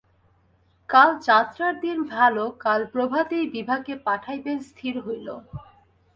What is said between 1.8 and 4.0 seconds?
দিন ভালো, কাল প্রভাতেই বিভাকে